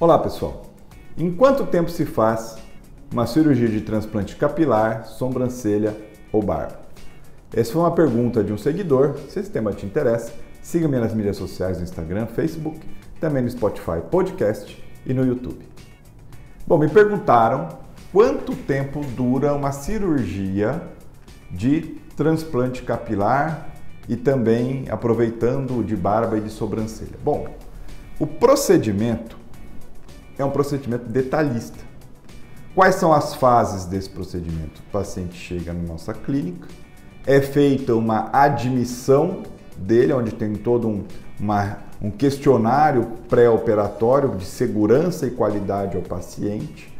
Olá 0.00 0.18
pessoal, 0.18 0.62
em 1.18 1.30
quanto 1.30 1.66
tempo 1.66 1.90
se 1.90 2.06
faz 2.06 2.56
uma 3.12 3.26
cirurgia 3.26 3.68
de 3.68 3.82
transplante 3.82 4.34
capilar, 4.34 5.04
sobrancelha 5.04 5.94
ou 6.32 6.42
barba? 6.42 6.80
Essa 7.54 7.74
foi 7.74 7.82
uma 7.82 7.90
pergunta 7.90 8.42
de 8.42 8.50
um 8.50 8.56
seguidor. 8.56 9.18
Se 9.28 9.38
esse 9.38 9.50
tema 9.50 9.74
te 9.74 9.84
interessa, 9.84 10.32
siga-me 10.62 10.98
nas 10.98 11.12
mídias 11.12 11.36
sociais 11.36 11.76
no 11.76 11.84
Instagram, 11.84 12.26
Facebook, 12.28 12.80
também 13.20 13.42
no 13.42 13.50
Spotify 13.50 14.00
Podcast 14.10 14.82
e 15.04 15.12
no 15.12 15.22
YouTube. 15.22 15.68
Bom, 16.66 16.78
me 16.78 16.88
perguntaram 16.88 17.68
quanto 18.10 18.56
tempo 18.56 19.02
dura 19.14 19.52
uma 19.52 19.70
cirurgia 19.70 20.80
de 21.50 22.00
transplante 22.16 22.84
capilar 22.84 23.68
e 24.08 24.16
também 24.16 24.86
aproveitando 24.88 25.84
de 25.84 25.94
barba 25.94 26.38
e 26.38 26.40
de 26.40 26.48
sobrancelha. 26.48 27.18
Bom, 27.22 27.46
o 28.18 28.26
procedimento 28.26 29.39
é 30.40 30.44
um 30.44 30.50
procedimento 30.50 31.04
detalhista. 31.06 31.78
Quais 32.74 32.94
são 32.94 33.12
as 33.12 33.34
fases 33.34 33.84
desse 33.84 34.08
procedimento? 34.08 34.80
O 34.80 34.92
paciente 34.92 35.34
chega 35.34 35.72
na 35.72 35.82
nossa 35.82 36.14
clínica, 36.14 36.68
é 37.26 37.40
feita 37.40 37.94
uma 37.94 38.30
admissão 38.32 39.42
dele, 39.76 40.12
onde 40.12 40.32
tem 40.32 40.54
todo 40.54 40.88
um, 40.88 41.04
uma, 41.38 41.78
um 42.00 42.10
questionário 42.10 43.06
pré-operatório 43.28 44.36
de 44.36 44.44
segurança 44.44 45.26
e 45.26 45.30
qualidade 45.30 45.96
ao 45.96 46.02
paciente, 46.02 46.96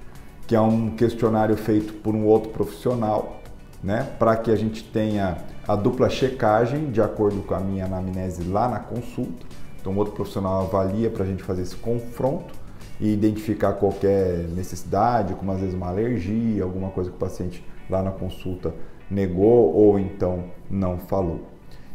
que 0.46 0.54
é 0.54 0.60
um 0.60 0.90
questionário 0.90 1.56
feito 1.56 1.92
por 1.94 2.14
um 2.14 2.26
outro 2.26 2.50
profissional, 2.50 3.40
né, 3.82 4.08
para 4.18 4.36
que 4.36 4.50
a 4.50 4.56
gente 4.56 4.82
tenha 4.82 5.38
a 5.66 5.76
dupla 5.76 6.10
checagem 6.10 6.90
de 6.90 7.00
acordo 7.00 7.42
com 7.42 7.54
a 7.54 7.60
minha 7.60 7.86
anamnese 7.86 8.42
lá 8.42 8.68
na 8.68 8.80
consulta. 8.80 9.46
Então, 9.80 9.96
outro 9.96 10.12
profissional 10.12 10.62
avalia 10.62 11.08
para 11.08 11.24
a 11.24 11.26
gente 11.26 11.42
fazer 11.42 11.62
esse 11.62 11.76
confronto 11.76 12.52
e 13.00 13.12
identificar 13.12 13.72
qualquer 13.74 14.46
necessidade, 14.48 15.34
como 15.34 15.50
às 15.52 15.60
vezes 15.60 15.74
uma 15.74 15.88
alergia, 15.88 16.62
alguma 16.62 16.90
coisa 16.90 17.10
que 17.10 17.16
o 17.16 17.18
paciente 17.18 17.64
lá 17.88 18.02
na 18.02 18.10
consulta 18.10 18.74
negou 19.10 19.74
ou 19.74 19.98
então 19.98 20.44
não 20.70 20.98
falou. 20.98 21.40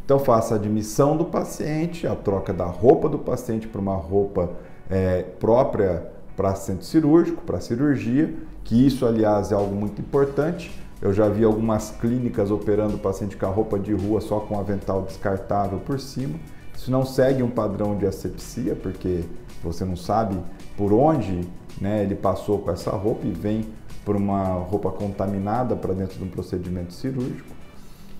Então 0.04 0.18
faça 0.18 0.54
a 0.54 0.58
admissão 0.58 1.16
do 1.16 1.24
paciente, 1.24 2.06
a 2.06 2.14
troca 2.14 2.52
da 2.52 2.66
roupa 2.66 3.08
do 3.08 3.18
paciente 3.18 3.66
para 3.66 3.80
uma 3.80 3.96
roupa 3.96 4.50
é, 4.90 5.22
própria 5.22 6.10
para 6.36 6.54
centro 6.54 6.84
cirúrgico, 6.84 7.42
para 7.42 7.60
cirurgia, 7.60 8.34
que 8.62 8.86
isso 8.86 9.06
aliás 9.06 9.50
é 9.50 9.54
algo 9.54 9.74
muito 9.74 10.00
importante. 10.00 10.70
Eu 11.00 11.12
já 11.12 11.28
vi 11.28 11.44
algumas 11.44 11.90
clínicas 11.90 12.50
operando 12.50 12.96
o 12.96 12.98
paciente 12.98 13.36
com 13.36 13.46
a 13.46 13.48
roupa 13.48 13.78
de 13.78 13.92
rua 13.92 14.20
só 14.20 14.40
com 14.40 14.58
avental 14.58 15.02
descartável 15.02 15.78
por 15.78 15.98
cima. 15.98 16.38
Isso 16.74 16.90
não 16.90 17.04
segue 17.04 17.42
um 17.42 17.50
padrão 17.50 17.96
de 17.96 18.06
asepsia, 18.06 18.76
porque 18.76 19.24
você 19.62 19.84
não 19.84 19.96
sabe 19.96 20.38
por 20.76 20.92
onde 20.92 21.46
né, 21.80 22.02
ele 22.02 22.14
passou 22.14 22.58
com 22.58 22.70
essa 22.70 22.90
roupa 22.90 23.26
e 23.26 23.30
vem 23.30 23.66
por 24.04 24.16
uma 24.16 24.44
roupa 24.54 24.90
contaminada 24.90 25.74
para 25.74 25.92
dentro 25.92 26.18
de 26.18 26.24
um 26.24 26.28
procedimento 26.28 26.92
cirúrgico. 26.92 27.54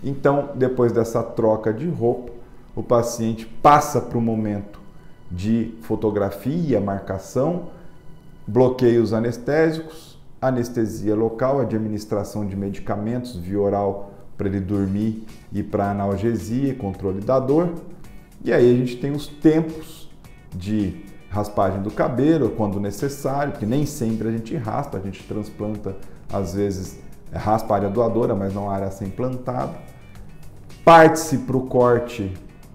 Então, 0.02 0.50
depois 0.54 0.92
dessa 0.92 1.22
troca 1.22 1.72
de 1.72 1.88
roupa, 1.88 2.32
o 2.74 2.82
paciente 2.82 3.46
passa 3.46 4.00
para 4.00 4.18
o 4.18 4.20
momento 4.20 4.80
de 5.30 5.74
fotografia, 5.82 6.80
marcação, 6.80 7.68
bloqueios 8.46 9.12
anestésicos, 9.12 10.18
anestesia 10.40 11.14
local, 11.14 11.60
administração 11.60 12.46
de 12.46 12.54
medicamentos 12.54 13.36
via 13.36 13.60
oral 13.60 14.12
para 14.36 14.48
ele 14.48 14.60
dormir 14.60 15.24
e 15.52 15.62
para 15.62 15.90
analgesia, 15.90 16.74
controle 16.74 17.20
da 17.20 17.38
dor. 17.38 17.74
E 18.44 18.52
aí 18.52 18.70
a 18.70 18.76
gente 18.76 18.96
tem 18.96 19.12
os 19.12 19.26
tempos 19.26 20.10
de 20.54 21.04
raspagem 21.36 21.82
do 21.82 21.90
cabelo 21.90 22.50
quando 22.50 22.80
necessário, 22.80 23.52
porque 23.52 23.66
nem 23.66 23.84
sempre 23.84 24.28
a 24.28 24.30
gente 24.30 24.56
raspa, 24.56 24.96
a 24.96 25.00
gente 25.00 25.22
transplanta, 25.24 25.94
às 26.32 26.54
vezes 26.54 26.98
é, 27.30 27.36
raspa 27.36 27.74
a 27.74 27.76
área 27.76 27.90
doadora, 27.90 28.34
mas 28.34 28.54
não 28.54 28.70
a 28.70 28.74
área 28.74 28.86
a 28.86 28.90
ser 28.90 29.04
implantada. 29.04 29.74
Parte-se 30.84 31.38
para 31.38 31.56
o 31.56 31.66
corte 31.66 32.32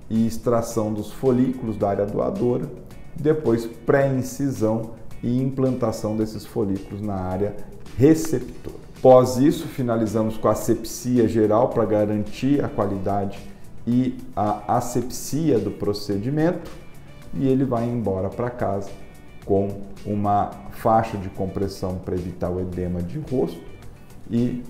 e 0.09 0.27
extração 0.27 0.93
dos 0.93 1.11
folículos 1.11 1.75
da 1.77 1.89
área 1.89 2.05
doadora, 2.05 2.69
depois 3.15 3.65
pré-incisão 3.65 4.91
e 5.23 5.41
implantação 5.41 6.15
desses 6.15 6.45
folículos 6.45 7.01
na 7.01 7.15
área 7.15 7.55
receptora. 7.97 8.75
Após 8.97 9.37
isso, 9.37 9.67
finalizamos 9.67 10.37
com 10.37 10.47
a 10.47 10.51
asepsia 10.51 11.27
geral 11.27 11.69
para 11.69 11.85
garantir 11.85 12.63
a 12.63 12.69
qualidade 12.69 13.39
e 13.87 14.15
a 14.35 14.77
asepsia 14.77 15.57
do 15.57 15.71
procedimento 15.71 16.80
e 17.33 17.47
ele 17.47 17.63
vai 17.65 17.85
embora 17.85 18.29
para 18.29 18.49
casa 18.49 18.89
com 19.45 19.69
uma 20.05 20.51
faixa 20.71 21.17
de 21.17 21.29
compressão 21.29 21.95
para 22.03 22.15
evitar 22.15 22.49
o 22.49 22.59
edema 22.59 23.01
de 23.01 23.19
rosto 23.19 23.59
e 24.29 24.63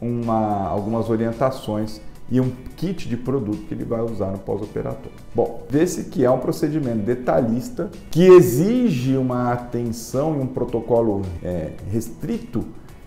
uma, 0.00 0.66
algumas 0.66 1.08
orientações 1.08 2.00
e 2.30 2.40
um 2.40 2.50
kit 2.76 3.08
de 3.08 3.16
produto 3.16 3.66
que 3.66 3.74
ele 3.74 3.84
vai 3.84 4.00
usar 4.00 4.32
no 4.32 4.38
pós-operatório. 4.38 5.12
Bom, 5.34 5.64
vê-se 5.70 6.04
que 6.04 6.24
é 6.24 6.30
um 6.30 6.38
procedimento 6.38 6.98
detalhista 6.98 7.88
que 8.10 8.26
exige 8.26 9.16
uma 9.16 9.52
atenção 9.52 10.36
e 10.36 10.40
um 10.40 10.46
protocolo 10.46 11.22
é, 11.42 11.72
restrito 11.90 12.64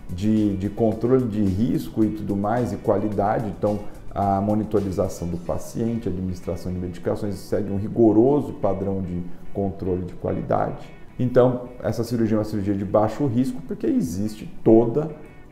de, 0.10 0.56
de 0.56 0.70
controle 0.70 1.28
de 1.28 1.44
risco 1.44 2.04
e 2.04 2.10
tudo 2.10 2.36
mais 2.36 2.72
e 2.72 2.78
qualidade. 2.78 3.50
Então, 3.50 3.80
a 4.14 4.42
monitorização 4.42 5.28
do 5.28 5.38
paciente, 5.38 6.08
a 6.08 6.12
administração 6.12 6.72
de 6.72 6.80
medicações 6.80 7.36
segue 7.36 7.72
um 7.72 7.78
rigoroso 7.78 8.54
padrão 8.54 9.02
de 9.02 9.24
controle 9.54 10.06
de 10.06 10.14
qualidade. 10.14 10.90
Então, 11.20 11.70
essa 11.84 12.04
cirurgia 12.04 12.38
é 12.38 12.40
uma 12.40 12.46
cirurgia 12.46 12.74
de 12.74 12.86
baixo 12.86 13.26
risco 13.28 13.62
porque 13.68 13.86
existe 13.86 14.46
toda 14.64 15.12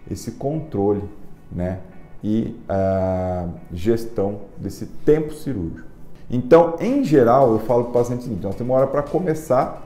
esse 0.09 0.31
controle, 0.31 1.03
né? 1.51 1.79
E 2.23 2.55
a 2.67 3.47
gestão 3.71 4.41
desse 4.57 4.85
tempo 4.85 5.33
cirúrgico. 5.33 5.87
Então, 6.29 6.75
em 6.79 7.03
geral, 7.03 7.51
eu 7.51 7.59
falo 7.59 7.83
para 7.83 7.89
o 7.91 7.93
paciente 7.93 8.21
o 8.21 8.23
seguinte: 8.23 8.43
nós 8.43 8.55
temos 8.55 8.71
uma 8.71 8.79
hora 8.79 8.87
para 8.87 9.03
começar 9.03 9.85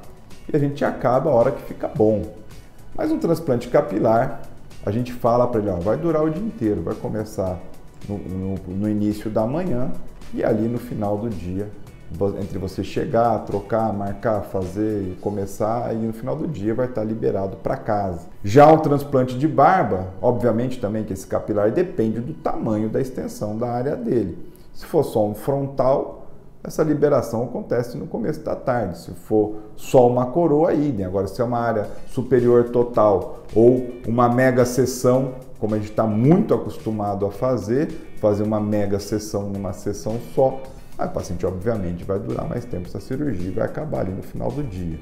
e 0.51 0.55
a 0.55 0.59
gente 0.59 0.85
acaba 0.85 1.29
a 1.29 1.33
hora 1.33 1.51
que 1.51 1.61
fica 1.63 1.87
bom. 1.87 2.23
Mas 2.95 3.11
um 3.11 3.19
transplante 3.19 3.67
capilar, 3.67 4.41
a 4.85 4.91
gente 4.91 5.11
fala 5.11 5.47
para 5.47 5.59
ele: 5.59 5.69
ó, 5.69 5.75
vai 5.75 5.97
durar 5.97 6.23
o 6.23 6.29
dia 6.29 6.43
inteiro, 6.43 6.81
vai 6.81 6.95
começar 6.95 7.59
no, 8.07 8.17
no, 8.17 8.55
no 8.67 8.89
início 8.89 9.29
da 9.29 9.45
manhã 9.45 9.91
e 10.33 10.43
ali 10.43 10.67
no 10.67 10.77
final 10.77 11.17
do 11.17 11.29
dia, 11.29 11.69
entre 12.39 12.57
você 12.57 12.83
chegar, 12.83 13.39
trocar, 13.39 13.93
marcar, 13.93 14.41
fazer 14.41 15.17
começar, 15.21 15.93
e 15.93 15.97
no 15.97 16.13
final 16.13 16.35
do 16.35 16.47
dia 16.47 16.73
vai 16.73 16.87
estar 16.87 17.03
liberado 17.03 17.57
para 17.57 17.77
casa. 17.77 18.27
Já 18.43 18.71
o 18.71 18.79
transplante 18.79 19.37
de 19.37 19.47
barba, 19.47 20.07
obviamente 20.21 20.79
também 20.79 21.03
que 21.03 21.13
esse 21.13 21.25
capilar 21.25 21.71
depende 21.71 22.19
do 22.19 22.33
tamanho 22.33 22.89
da 22.89 22.99
extensão 22.99 23.57
da 23.57 23.71
área 23.71 23.95
dele. 23.95 24.37
Se 24.73 24.85
for 24.85 25.03
só 25.03 25.25
um 25.25 25.35
frontal, 25.35 26.20
essa 26.63 26.83
liberação 26.83 27.43
acontece 27.43 27.97
no 27.97 28.05
começo 28.05 28.41
da 28.41 28.55
tarde. 28.55 28.99
Se 28.99 29.11
for 29.11 29.55
só 29.75 30.07
uma 30.07 30.27
coroa, 30.27 30.73
idem. 30.73 31.05
Agora, 31.05 31.27
se 31.27 31.41
é 31.41 31.43
uma 31.43 31.59
área 31.59 31.87
superior 32.07 32.69
total 32.69 33.43
ou 33.55 33.89
uma 34.07 34.29
mega 34.29 34.63
sessão, 34.63 35.35
como 35.59 35.73
a 35.73 35.77
gente 35.77 35.89
está 35.89 36.05
muito 36.05 36.53
acostumado 36.53 37.25
a 37.25 37.31
fazer, 37.31 37.89
fazer 38.19 38.43
uma 38.43 38.59
mega 38.59 38.99
sessão 38.99 39.49
numa 39.49 39.73
sessão 39.73 40.19
só, 40.35 40.61
aí 40.97 41.07
o 41.07 41.11
paciente 41.11 41.45
obviamente 41.45 42.03
vai 42.03 42.19
durar 42.19 42.47
mais 42.47 42.63
tempo 42.63 42.87
essa 42.87 42.99
cirurgia 42.99 43.49
e 43.49 43.51
vai 43.51 43.65
acabar 43.65 44.01
ali 44.01 44.11
no 44.11 44.21
final 44.21 44.51
do 44.51 44.63
dia. 44.63 44.99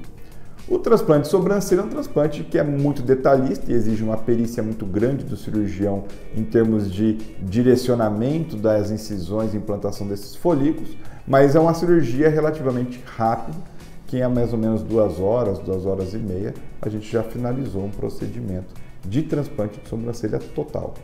O 0.70 0.78
transplante 0.78 1.22
de 1.22 1.28
sobrancelha 1.30 1.80
é 1.80 1.82
um 1.82 1.88
transplante 1.88 2.44
que 2.44 2.56
é 2.56 2.62
muito 2.62 3.02
detalhista 3.02 3.72
e 3.72 3.74
exige 3.74 4.04
uma 4.04 4.16
perícia 4.16 4.62
muito 4.62 4.86
grande 4.86 5.24
do 5.24 5.36
cirurgião 5.36 6.04
em 6.32 6.44
termos 6.44 6.88
de 6.88 7.14
direcionamento 7.42 8.56
das 8.56 8.92
incisões 8.92 9.52
e 9.52 9.56
implantação 9.56 10.06
desses 10.06 10.36
folículos, 10.36 10.96
mas 11.26 11.56
é 11.56 11.60
uma 11.60 11.74
cirurgia 11.74 12.28
relativamente 12.28 13.02
rápida, 13.04 13.58
que 14.06 14.18
em 14.18 14.28
mais 14.28 14.52
ou 14.52 14.60
menos 14.60 14.80
duas 14.84 15.18
horas, 15.18 15.58
duas 15.58 15.84
horas 15.84 16.14
e 16.14 16.18
meia, 16.18 16.54
a 16.80 16.88
gente 16.88 17.10
já 17.10 17.24
finalizou 17.24 17.84
um 17.84 17.90
procedimento 17.90 18.72
de 19.04 19.22
transplante 19.22 19.80
de 19.80 19.88
sobrancelha 19.88 20.38
total. 20.38 20.94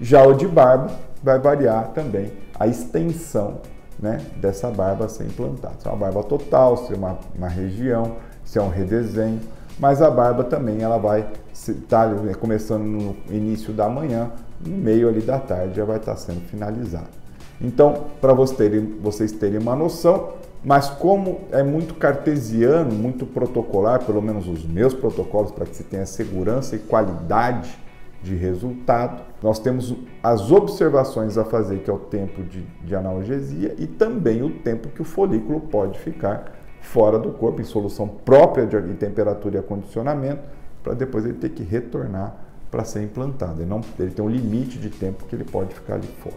Já 0.00 0.26
o 0.26 0.34
de 0.34 0.48
barba 0.48 0.90
vai 1.22 1.38
variar 1.38 1.92
também 1.92 2.32
a 2.58 2.66
extensão 2.66 3.60
né, 3.98 4.20
dessa 4.36 4.70
barba 4.70 5.08
ser 5.08 5.24
implantada. 5.24 5.74
Se 5.78 5.86
é 5.86 5.90
uma 5.90 5.98
barba 5.98 6.22
total, 6.22 6.76
se 6.76 6.92
é 6.92 6.96
uma, 6.96 7.18
uma 7.34 7.48
região, 7.48 8.16
se 8.44 8.58
é 8.58 8.62
um 8.62 8.68
redesenho, 8.68 9.40
mas 9.78 10.02
a 10.02 10.10
barba 10.10 10.44
também 10.44 10.82
ela 10.82 10.98
vai 10.98 11.26
estar 11.52 12.08
tá, 12.08 12.34
começando 12.38 12.82
no 12.82 13.16
início 13.30 13.72
da 13.72 13.88
manhã, 13.88 14.30
no 14.64 14.76
meio 14.76 15.08
ali 15.08 15.20
da 15.20 15.38
tarde 15.38 15.76
já 15.76 15.84
vai 15.84 15.98
estar 15.98 16.16
sendo 16.16 16.40
finalizada. 16.48 17.18
Então, 17.60 18.04
para 18.20 18.32
vocês 18.32 18.56
terem, 18.56 18.98
vocês 19.00 19.32
terem 19.32 19.58
uma 19.58 19.74
noção, 19.74 20.34
mas 20.64 20.88
como 20.88 21.40
é 21.50 21.62
muito 21.62 21.94
cartesiano, 21.94 22.92
muito 22.92 23.26
protocolar, 23.26 24.04
pelo 24.04 24.20
menos 24.20 24.48
os 24.48 24.64
meus 24.64 24.94
protocolos, 24.94 25.50
para 25.50 25.66
que 25.66 25.76
se 25.76 25.84
tenha 25.84 26.06
segurança 26.06 26.76
e 26.76 26.78
qualidade 26.78 27.78
de 28.22 28.34
resultado, 28.34 29.22
nós 29.42 29.58
temos 29.58 29.94
as 30.22 30.50
observações 30.50 31.38
a 31.38 31.44
fazer, 31.44 31.78
que 31.80 31.90
é 31.90 31.92
o 31.92 31.98
tempo 31.98 32.42
de, 32.42 32.62
de 32.84 32.94
analgesia 32.94 33.74
e 33.78 33.86
também 33.86 34.42
o 34.42 34.50
tempo 34.50 34.88
que 34.88 35.02
o 35.02 35.04
folículo 35.04 35.60
pode 35.60 35.98
ficar 35.98 36.52
fora 36.80 37.18
do 37.18 37.30
corpo, 37.32 37.60
em 37.60 37.64
solução 37.64 38.08
própria 38.08 38.66
de 38.66 38.94
temperatura 38.94 39.56
e 39.56 39.58
acondicionamento, 39.58 40.42
para 40.82 40.94
depois 40.94 41.24
ele 41.24 41.34
ter 41.34 41.50
que 41.50 41.62
retornar 41.62 42.36
para 42.70 42.84
ser 42.84 43.02
implantado. 43.02 43.60
Ele, 43.60 43.70
não, 43.70 43.80
ele 43.98 44.10
tem 44.10 44.24
um 44.24 44.28
limite 44.28 44.78
de 44.78 44.90
tempo 44.90 45.24
que 45.26 45.34
ele 45.34 45.44
pode 45.44 45.74
ficar 45.74 45.94
ali 45.94 46.08
fora. 46.22 46.36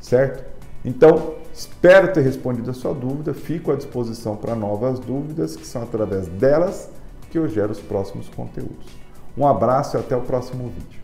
Certo? 0.00 0.44
Então, 0.84 1.34
espero 1.52 2.12
ter 2.12 2.22
respondido 2.22 2.70
a 2.70 2.74
sua 2.74 2.92
dúvida. 2.92 3.32
Fico 3.32 3.70
à 3.70 3.76
disposição 3.76 4.36
para 4.36 4.54
novas 4.54 4.98
dúvidas, 4.98 5.56
que 5.56 5.66
são 5.66 5.82
através 5.82 6.26
delas 6.26 6.90
que 7.30 7.38
eu 7.38 7.48
gero 7.48 7.72
os 7.72 7.80
próximos 7.80 8.28
conteúdos. 8.28 9.01
Um 9.36 9.46
abraço 9.46 9.96
e 9.96 10.00
até 10.00 10.16
o 10.16 10.20
próximo 10.20 10.68
vídeo. 10.68 11.00